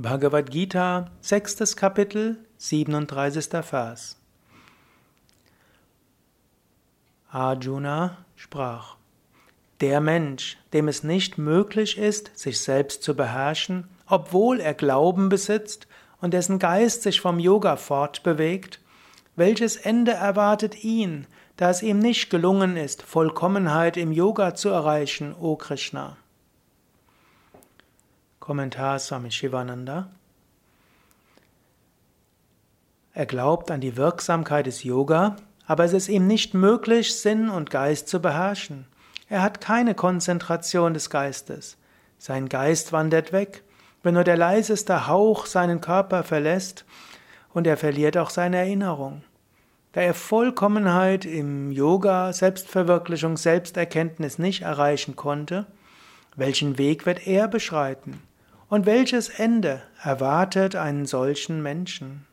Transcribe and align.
Bhagavad 0.00 0.52
Gita, 0.52 1.10
sechstes 1.20 1.76
Kapitel, 1.76 2.36
37. 2.58 3.48
Vers. 3.64 4.16
Arjuna 7.32 8.18
sprach, 8.36 8.94
Der 9.80 10.00
Mensch, 10.00 10.56
dem 10.72 10.86
es 10.86 11.02
nicht 11.02 11.36
möglich 11.36 11.98
ist, 11.98 12.30
sich 12.38 12.60
selbst 12.60 13.02
zu 13.02 13.16
beherrschen, 13.16 13.88
obwohl 14.06 14.60
er 14.60 14.74
Glauben 14.74 15.30
besitzt 15.30 15.88
und 16.20 16.32
dessen 16.32 16.60
Geist 16.60 17.02
sich 17.02 17.20
vom 17.20 17.40
Yoga 17.40 17.74
fortbewegt, 17.74 18.78
welches 19.34 19.74
Ende 19.74 20.12
erwartet 20.12 20.84
ihn, 20.84 21.26
da 21.56 21.70
es 21.70 21.82
ihm 21.82 21.98
nicht 21.98 22.30
gelungen 22.30 22.76
ist, 22.76 23.02
Vollkommenheit 23.02 23.96
im 23.96 24.12
Yoga 24.12 24.54
zu 24.54 24.68
erreichen, 24.68 25.34
o 25.40 25.56
Krishna? 25.56 26.16
Kommentar 28.48 28.98
Swami 28.98 29.30
Shivananda. 29.30 30.08
Er 33.12 33.26
glaubt 33.26 33.70
an 33.70 33.82
die 33.82 33.98
Wirksamkeit 33.98 34.64
des 34.64 34.84
Yoga, 34.84 35.36
aber 35.66 35.84
es 35.84 35.92
ist 35.92 36.08
ihm 36.08 36.26
nicht 36.26 36.54
möglich, 36.54 37.14
Sinn 37.14 37.50
und 37.50 37.68
Geist 37.68 38.08
zu 38.08 38.22
beherrschen. 38.22 38.86
Er 39.28 39.42
hat 39.42 39.60
keine 39.60 39.94
Konzentration 39.94 40.94
des 40.94 41.10
Geistes. 41.10 41.76
Sein 42.16 42.48
Geist 42.48 42.90
wandert 42.90 43.34
weg, 43.34 43.64
wenn 44.02 44.14
nur 44.14 44.24
der 44.24 44.38
leiseste 44.38 45.06
Hauch 45.06 45.44
seinen 45.44 45.82
Körper 45.82 46.22
verlässt, 46.22 46.86
und 47.52 47.66
er 47.66 47.76
verliert 47.76 48.16
auch 48.16 48.30
seine 48.30 48.56
Erinnerung. 48.56 49.24
Da 49.92 50.00
er 50.00 50.14
Vollkommenheit 50.14 51.26
im 51.26 51.70
Yoga, 51.70 52.32
Selbstverwirklichung, 52.32 53.36
Selbsterkenntnis 53.36 54.38
nicht 54.38 54.62
erreichen 54.62 55.16
konnte, 55.16 55.66
welchen 56.34 56.78
Weg 56.78 57.04
wird 57.04 57.26
er 57.26 57.46
beschreiten? 57.46 58.22
Und 58.68 58.84
welches 58.84 59.28
Ende 59.30 59.82
erwartet 60.02 60.76
einen 60.76 61.06
solchen 61.06 61.62
Menschen? 61.62 62.27